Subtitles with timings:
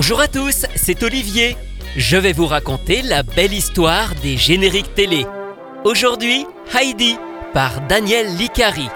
[0.00, 1.56] Bonjour à tous, c'est Olivier.
[1.96, 5.26] Je vais vous raconter la belle histoire des génériques télé.
[5.82, 7.16] Aujourd'hui, Heidi
[7.52, 8.88] par Daniel Licari.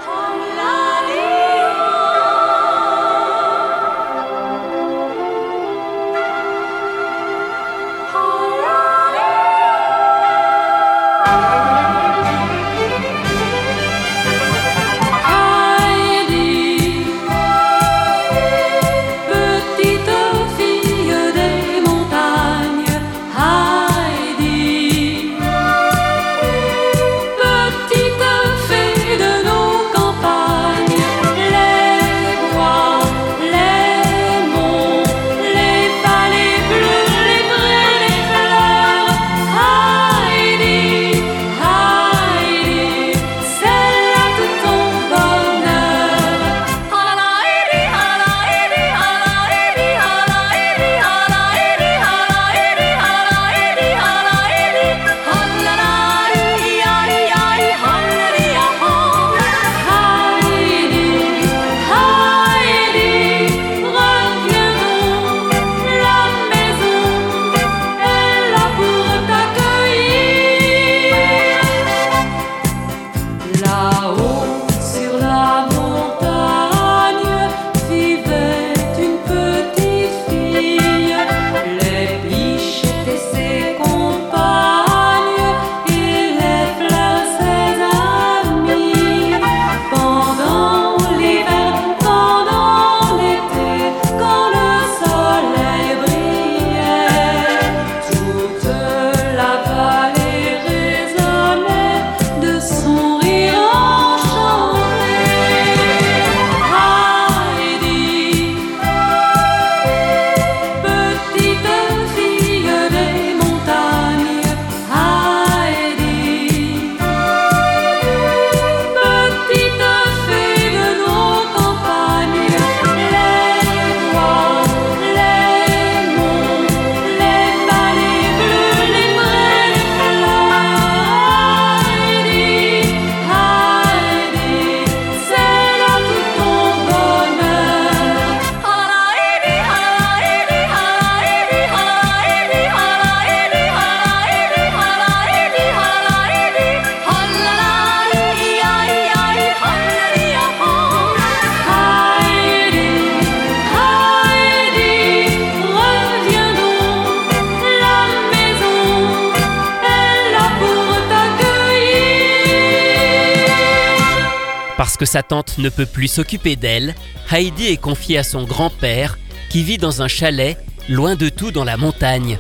[165.05, 166.95] Sa tante ne peut plus s'occuper d'elle,
[167.31, 169.19] Heidi est confiée à son grand-père
[169.51, 170.57] qui vit dans un chalet
[170.89, 172.39] loin de tout dans la montagne.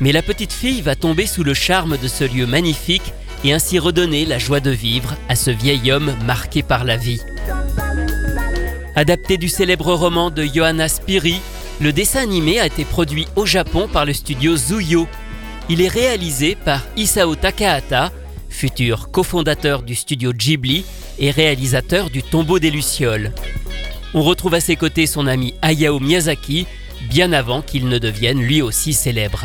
[0.00, 3.12] Mais la petite fille va tomber sous le charme de ce lieu magnifique
[3.44, 7.20] et ainsi redonner la joie de vivre à ce vieil homme marqué par la vie.
[8.94, 11.40] Adapté du célèbre roman de Johanna Spiri,
[11.80, 15.08] le dessin animé a été produit au Japon par le studio Zuyo.
[15.68, 18.12] Il est réalisé par Isao Takahata,
[18.48, 20.84] futur cofondateur du studio Ghibli
[21.22, 23.32] et réalisateur du Tombeau des Lucioles.
[24.12, 26.66] On retrouve à ses côtés son ami Hayao Miyazaki,
[27.08, 29.44] bien avant qu'il ne devienne lui aussi célèbre.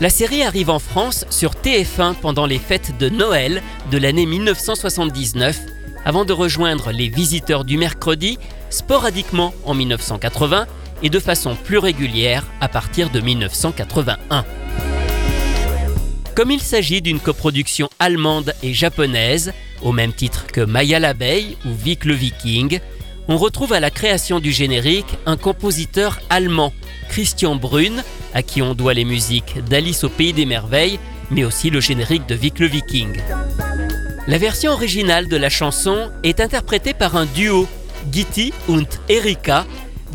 [0.00, 5.60] La série arrive en France sur TF1 pendant les fêtes de Noël de l'année 1979,
[6.04, 8.38] avant de rejoindre Les Visiteurs du mercredi
[8.68, 10.66] sporadiquement en 1980
[11.02, 14.44] et de façon plus régulière à partir de 1981.
[16.34, 19.52] Comme il s'agit d'une coproduction allemande et japonaise,
[19.82, 22.80] au même titre que Maya l'abeille ou Vic le Viking,
[23.28, 26.72] on retrouve à la création du générique un compositeur allemand,
[27.08, 28.02] Christian Brune,
[28.34, 30.98] à qui on doit les musiques d'Alice au pays des merveilles,
[31.30, 33.20] mais aussi le générique de Vic le Viking.
[34.26, 37.66] La version originale de la chanson est interprétée par un duo,
[38.10, 39.66] Gitti und Erika,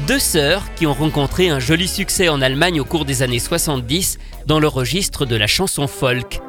[0.07, 4.17] deux sœurs qui ont rencontré un joli succès en Allemagne au cours des années 70
[4.47, 6.41] dans le registre de la chanson folk.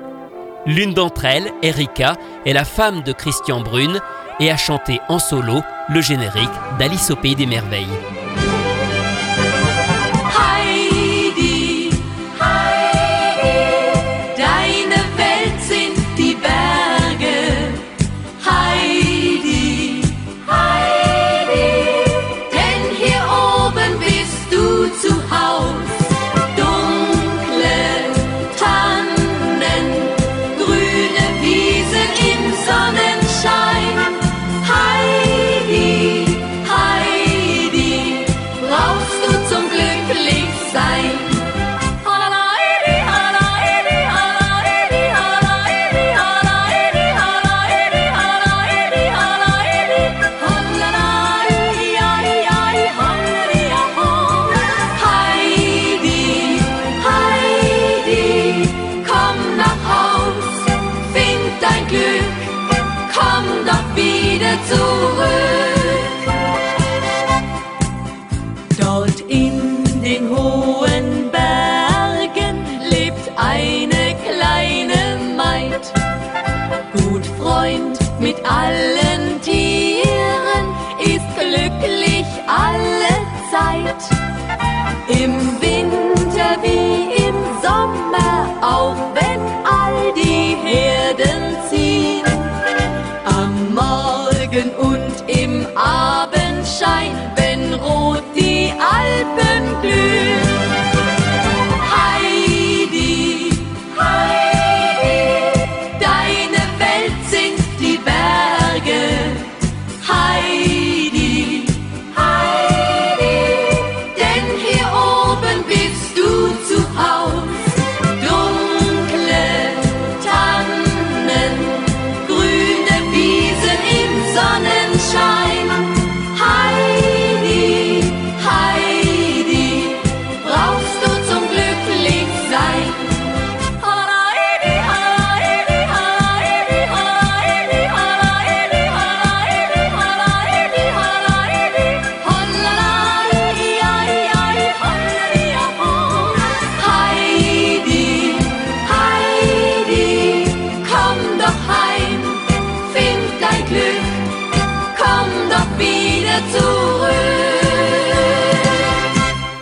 [0.67, 2.17] L'une d'entre elles, Erika,
[2.47, 4.01] est la femme de Christian Brune
[4.41, 7.87] et a chanté en solo le générique d'Alice au pays des merveilles.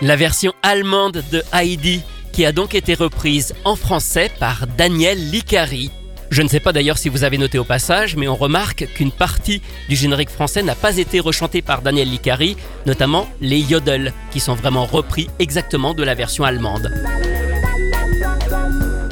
[0.02, 2.02] La version allemande de Heidi,
[2.32, 5.92] qui a donc été reprise en français par Daniel Licari.
[6.28, 9.12] Je ne sais pas d'ailleurs si vous avez noté au passage, mais on remarque qu'une
[9.12, 14.40] partie du générique français n'a pas été rechantée par Daniel Licari, notamment les yodels, qui
[14.40, 16.92] sont vraiment repris exactement de la version allemande.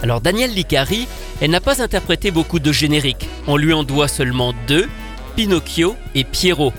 [0.02, 1.06] Alors Daniel Licari,
[1.40, 3.28] elle n'a pas interprété beaucoup de génériques.
[3.46, 4.88] On lui en doit seulement deux,
[5.36, 6.72] Pinocchio et Pierrot.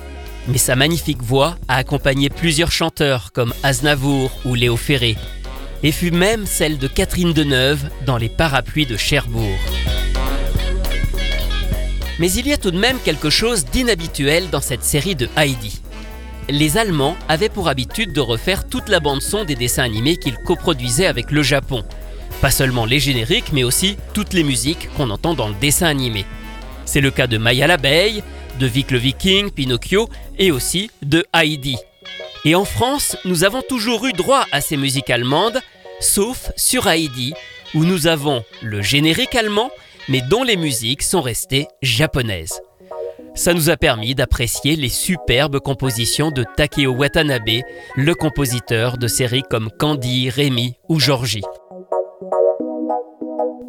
[0.47, 5.17] Mais sa magnifique voix a accompagné plusieurs chanteurs comme Aznavour ou Léo Ferré,
[5.83, 9.57] et fut même celle de Catherine Deneuve dans Les Parapluies de Cherbourg.
[12.19, 15.81] Mais il y a tout de même quelque chose d'inhabituel dans cette série de Heidi.
[16.49, 21.07] Les Allemands avaient pour habitude de refaire toute la bande-son des dessins animés qu'ils coproduisaient
[21.07, 21.83] avec le Japon.
[22.41, 26.25] Pas seulement les génériques, mais aussi toutes les musiques qu'on entend dans le dessin animé.
[26.85, 28.23] C'est le cas de Maya l'abeille,
[28.61, 31.77] de Vic le Viking, Pinocchio et aussi de Heidi.
[32.45, 35.59] Et en France, nous avons toujours eu droit à ces musiques allemandes,
[35.99, 37.33] sauf sur Heidi,
[37.73, 39.71] où nous avons le générique allemand
[40.09, 42.61] mais dont les musiques sont restées japonaises.
[43.33, 47.61] Ça nous a permis d'apprécier les superbes compositions de Takeo Watanabe,
[47.95, 51.43] le compositeur de séries comme Candy, Rémi ou Georgie.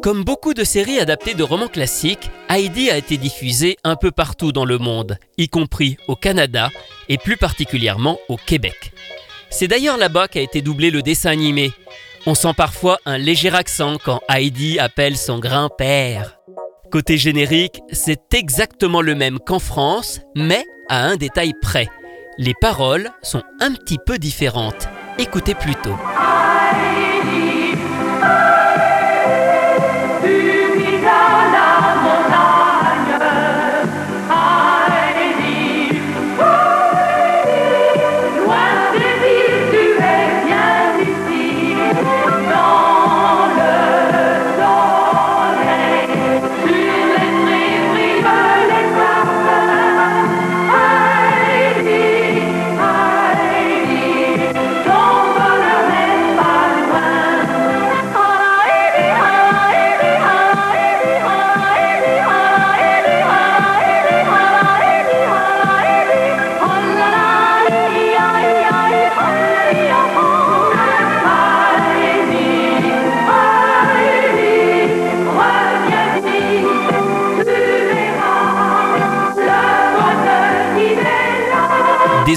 [0.03, 4.51] Comme beaucoup de séries adaptées de romans classiques, Heidi a été diffusée un peu partout
[4.51, 6.69] dans le monde, y compris au Canada
[7.07, 8.91] et plus particulièrement au Québec.
[9.49, 11.71] C'est d'ailleurs là-bas qu'a été doublé le dessin animé,
[12.25, 16.37] on sent parfois un léger accent quand Heidi appelle son grand-père.
[16.91, 21.87] Côté générique, c'est exactement le même qu'en France, mais à un détail près.
[22.37, 24.89] Les paroles sont un petit peu différentes.
[25.17, 25.95] Écoutez plutôt.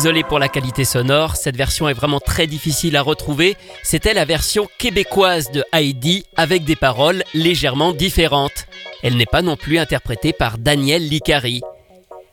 [0.06, 3.56] Désolé pour la qualité sonore, cette version est vraiment très difficile à retrouver.
[3.82, 8.68] C'était la version québécoise de Heidi avec des paroles légèrement différentes.
[9.02, 11.60] Elle n'est pas non plus interprétée par Daniel Licari.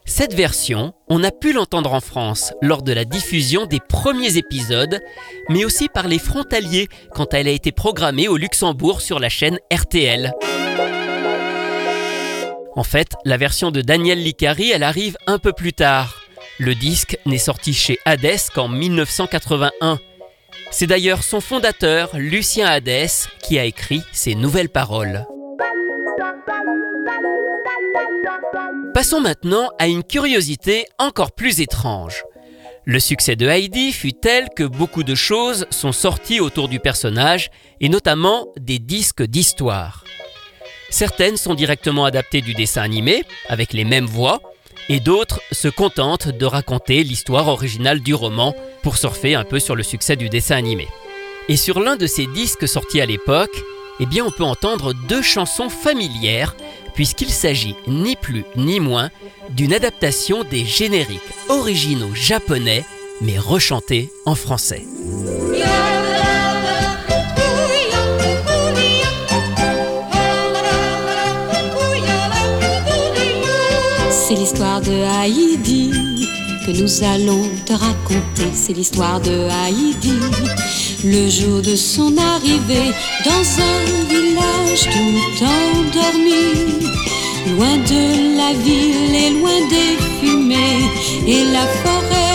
[0.05, 4.99] Cette version, on a pu l'entendre en France lors de la diffusion des premiers épisodes,
[5.49, 9.57] mais aussi par les frontaliers quand elle a été programmée au Luxembourg sur la chaîne
[9.73, 10.31] RTL.
[12.75, 16.22] En fait, la version de Daniel Licari, elle arrive un peu plus tard.
[16.59, 19.99] Le disque n'est sorti chez Hades qu'en 1981.
[20.69, 23.09] C'est d'ailleurs son fondateur, Lucien Hades,
[23.41, 25.25] qui a écrit ces nouvelles paroles.
[28.93, 32.23] Passons maintenant à une curiosité encore plus étrange.
[32.85, 37.49] Le succès de Heidi fut tel que beaucoup de choses sont sorties autour du personnage,
[37.81, 40.03] et notamment des disques d'histoire.
[40.91, 44.41] Certaines sont directement adaptées du dessin animé, avec les mêmes voix,
[44.89, 49.75] et d'autres se contentent de raconter l'histoire originale du roman pour surfer un peu sur
[49.75, 50.87] le succès du dessin animé.
[51.49, 53.55] Et sur l'un de ces disques sortis à l'époque,
[53.99, 56.55] eh bien on peut entendre deux chansons familières
[56.93, 59.09] puisqu'il s'agit ni plus ni moins
[59.49, 62.85] d'une adaptation des génériques originaux japonais
[63.21, 64.83] mais rechantés en français.
[76.65, 78.49] Que nous allons te raconter.
[78.53, 80.13] C'est l'histoire de Haïdi.
[81.03, 82.91] Le jour de son arrivée
[83.25, 86.45] dans un village tout endormi.
[87.55, 90.89] Loin de la ville et loin des fumées
[91.27, 92.32] et la forêt.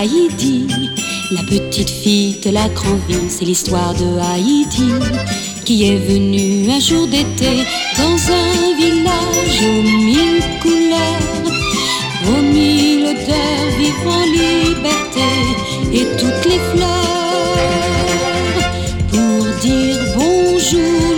[0.00, 0.66] Haïti,
[1.30, 3.28] la petite fille de la grande ville.
[3.28, 4.88] C'est l'histoire de Haïti
[5.66, 7.66] qui est venue un jour d'été
[7.98, 11.44] dans un village aux mille couleurs,
[12.28, 15.30] aux mille odeurs, en liberté.
[15.92, 17.60] et toutes les fleurs
[19.10, 21.09] pour dire bonjour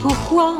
[0.00, 0.56] pourquoi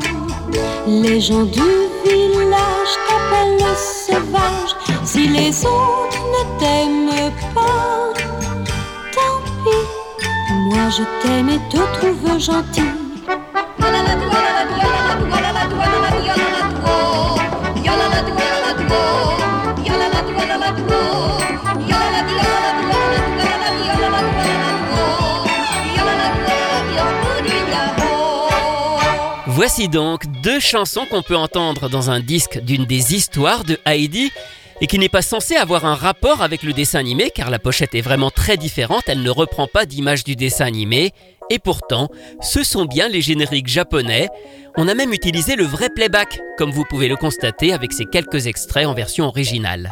[0.87, 1.61] les gens du
[2.05, 8.13] village t'appellent sauvage si les autres ne t'aiment pas?
[9.13, 9.85] Tant pis,
[10.69, 12.98] moi je t'aime et te trouve gentil.
[29.69, 34.31] Voici donc deux chansons qu'on peut entendre dans un disque d'une des histoires de Heidi
[34.81, 37.93] et qui n'est pas censé avoir un rapport avec le dessin animé car la pochette
[37.93, 41.11] est vraiment très différente, elle ne reprend pas d'image du dessin animé
[41.51, 42.09] et pourtant
[42.41, 44.29] ce sont bien les génériques japonais.
[44.75, 48.47] On a même utilisé le vrai playback comme vous pouvez le constater avec ces quelques
[48.47, 49.91] extraits en version originale.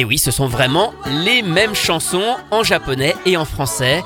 [0.00, 4.02] Et oui, ce sont vraiment les mêmes chansons en japonais et en français.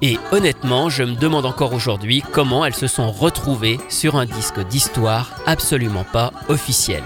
[0.00, 4.66] Et honnêtement, je me demande encore aujourd'hui comment elles se sont retrouvées sur un disque
[4.68, 7.02] d'histoire absolument pas officiel.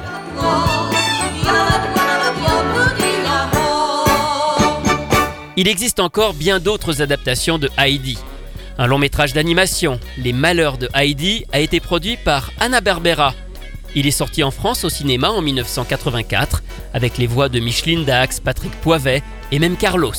[5.56, 8.18] Il existe encore bien d'autres adaptations de Heidi.
[8.78, 13.34] Un long métrage d'animation, Les Malheurs de Heidi, a été produit par Anna Berbera.
[13.98, 16.62] Il est sorti en France au cinéma en 1984
[16.94, 20.12] avec les voix de Micheline Dax, Patrick Poivet et même Carlos.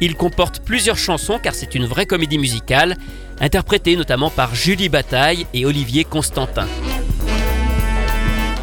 [0.00, 2.96] Il comporte plusieurs chansons car c'est une vraie comédie musicale,
[3.40, 6.66] interprétée notamment par Julie Bataille et Olivier Constantin.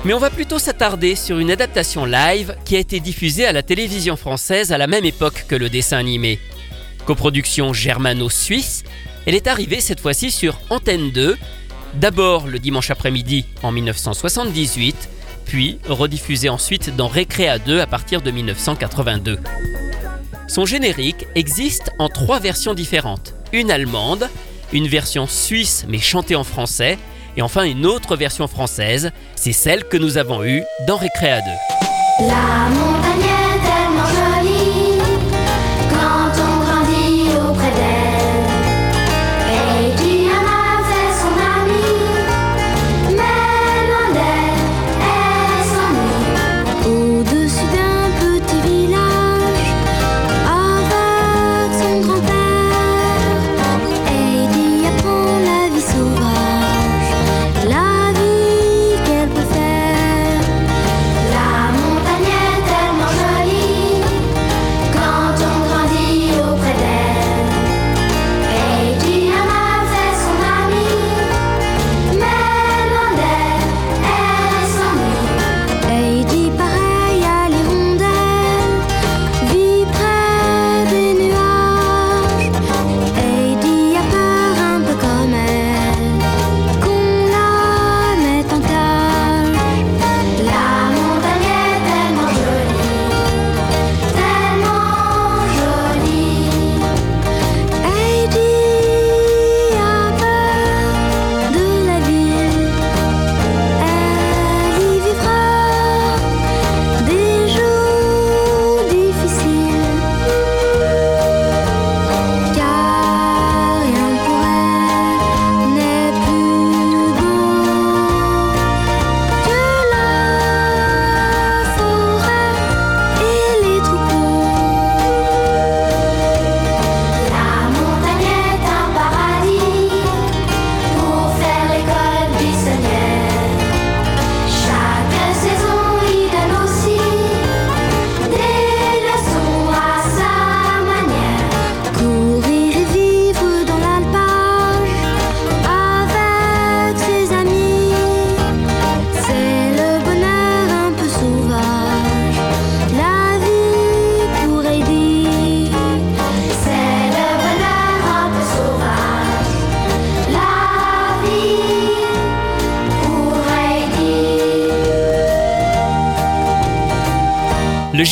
[0.03, 3.63] Mais on va plutôt s'attarder sur une adaptation live qui a été diffusée à la
[3.63, 6.37] télévision française à la même époque que le dessin animé.
[7.05, 8.83] Coproduction germano-suisse,
[9.25, 11.37] elle est arrivée cette fois-ci sur Antenne 2,
[11.95, 15.09] d'abord le dimanche après-midi en 1978,
[15.45, 19.39] puis rediffusée ensuite dans Récréa 2 à partir de 1982.
[20.47, 23.33] Son générique existe en trois versions différentes.
[23.53, 24.29] Une allemande,
[24.73, 26.97] une version suisse mais chantée en français,
[27.37, 32.27] et enfin une autre version française, c'est celle que nous avons eue dans Récréa 2.
[32.27, 33.08] La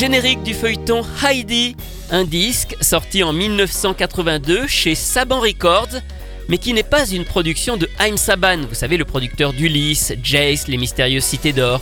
[0.07, 1.75] générique du feuilleton Heidi,
[2.11, 5.99] un disque sorti en 1982 chez Saban Records,
[6.47, 10.69] mais qui n'est pas une production de Haim Saban, vous savez, le producteur d'Ulysse, Jace,
[10.69, 11.81] Les Mystérieuses Cités d'Or.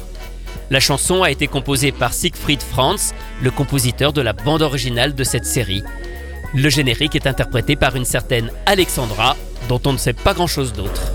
[0.71, 5.23] La chanson a été composée par Siegfried Franz, le compositeur de la bande originale de
[5.23, 5.83] cette série.
[6.55, 9.37] Le générique est interprété par une certaine Alexandra,
[9.69, 11.11] dont on ne sait pas grand-chose d'autre.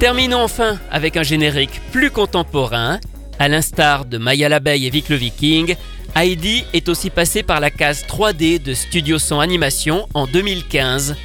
[0.00, 2.98] Terminons enfin avec un générique plus contemporain.
[3.38, 5.76] À l'instar de Maya l'abeille et Vic le Viking,
[6.14, 11.16] Heidi est aussi passé par la case 3D de Studio Son Animation en 2015.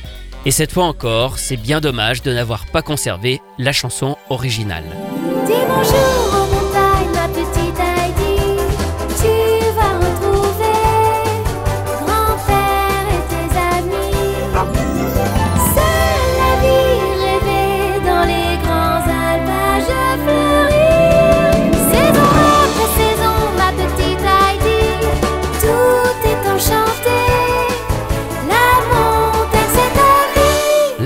[0.45, 4.84] Et cette fois encore, c'est bien dommage de n'avoir pas conservé la chanson originale.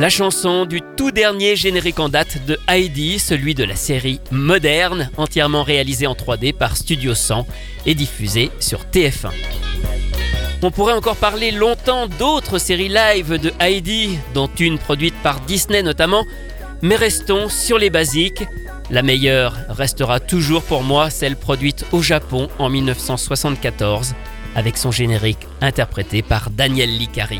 [0.05, 5.09] La chanson du tout dernier générique en date de Heidi, celui de la série moderne,
[5.17, 7.47] entièrement réalisée en 3D par Studio 100
[7.87, 9.31] et diffusée sur TF1.
[10.61, 15.81] On pourrait encore parler longtemps d'autres séries live de Heidi, dont une produite par Disney
[15.81, 16.23] notamment,
[16.83, 18.43] mais restons sur les basiques.
[18.91, 24.13] La meilleure restera toujours pour moi celle produite au Japon en 1974,
[24.55, 27.39] avec son générique interprété par Daniel Licari.